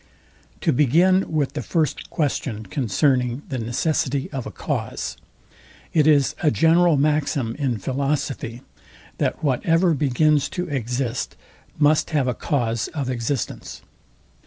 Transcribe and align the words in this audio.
To 0.61 0.73
begin 0.73 1.31
with 1.31 1.53
the 1.53 1.61
first 1.61 2.09
question 2.09 2.63
concerning 2.65 3.43
the 3.49 3.59
necessity 3.59 4.31
of 4.31 4.47
a 4.47 4.51
cause: 4.51 5.15
It 5.93 6.07
is 6.07 6.33
a 6.41 6.49
general 6.49 6.97
maxim 6.97 7.53
in 7.59 7.77
philosophy, 7.77 8.63
that 9.19 9.43
whatever 9.43 9.93
begins 9.93 10.49
to 10.57 10.67
exist, 10.69 11.35
must 11.77 12.09
have 12.09 12.27
a 12.27 12.33
cause 12.33 12.87
of 12.95 13.11
existence. 13.11 13.83